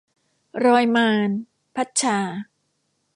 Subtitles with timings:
[0.65, 1.29] รอยมาร-
[1.75, 2.17] พัดชา